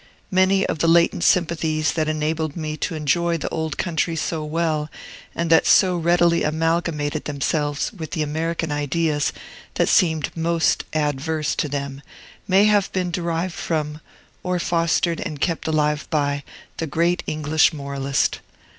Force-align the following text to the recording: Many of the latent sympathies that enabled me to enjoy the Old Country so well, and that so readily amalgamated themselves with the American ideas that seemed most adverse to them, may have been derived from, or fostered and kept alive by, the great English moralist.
Many 0.31 0.65
of 0.65 0.79
the 0.79 0.87
latent 0.87 1.23
sympathies 1.23 1.91
that 1.93 2.07
enabled 2.09 2.55
me 2.57 2.75
to 2.75 2.95
enjoy 2.95 3.37
the 3.37 3.49
Old 3.49 3.77
Country 3.77 4.15
so 4.15 4.43
well, 4.43 4.89
and 5.35 5.51
that 5.51 5.67
so 5.67 5.95
readily 5.95 6.41
amalgamated 6.41 7.25
themselves 7.25 7.93
with 7.93 8.09
the 8.09 8.23
American 8.23 8.71
ideas 8.71 9.31
that 9.75 9.89
seemed 9.89 10.35
most 10.35 10.85
adverse 10.93 11.53
to 11.53 11.69
them, 11.69 12.01
may 12.47 12.63
have 12.65 12.91
been 12.91 13.11
derived 13.11 13.53
from, 13.53 14.01
or 14.41 14.57
fostered 14.57 15.19
and 15.19 15.39
kept 15.39 15.67
alive 15.67 16.07
by, 16.09 16.41
the 16.77 16.87
great 16.87 17.21
English 17.27 17.71
moralist. 17.71 18.39